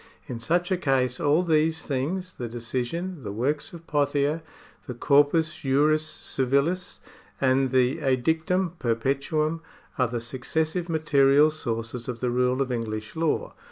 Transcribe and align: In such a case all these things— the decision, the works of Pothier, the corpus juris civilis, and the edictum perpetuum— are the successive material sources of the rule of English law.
In 0.25 0.39
such 0.39 0.71
a 0.71 0.77
case 0.77 1.19
all 1.19 1.43
these 1.43 1.83
things— 1.83 2.33
the 2.37 2.49
decision, 2.49 3.21
the 3.21 3.31
works 3.31 3.71
of 3.71 3.85
Pothier, 3.85 4.41
the 4.87 4.95
corpus 4.95 5.57
juris 5.63 6.03
civilis, 6.07 6.99
and 7.39 7.69
the 7.69 7.99
edictum 7.99 8.71
perpetuum— 8.79 9.61
are 9.99 10.07
the 10.07 10.19
successive 10.19 10.89
material 10.89 11.51
sources 11.51 12.07
of 12.07 12.19
the 12.19 12.31
rule 12.31 12.63
of 12.63 12.71
English 12.71 13.15
law. 13.15 13.53